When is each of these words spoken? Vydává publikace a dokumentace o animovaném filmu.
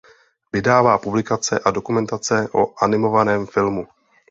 Vydává 0.53 0.97
publikace 0.97 1.59
a 1.59 1.71
dokumentace 1.71 2.49
o 2.53 2.83
animovaném 2.83 3.45
filmu. 3.47 3.87